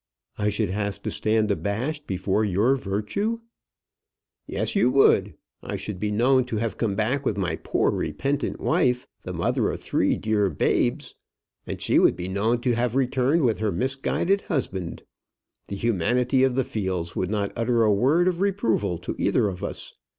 [0.35, 3.41] "I should have to stand abashed before your virtue?"
[4.47, 5.35] "Yes, you would.
[5.61, 9.69] I should be known to have come back with my poor repentant wife, the mother
[9.69, 11.13] of three dear babes.
[11.67, 15.03] And she would be known to have returned with her misguided husband.
[15.67, 19.63] The humanity of the Fields would not utter a word of reproval to either of
[19.63, 19.93] us.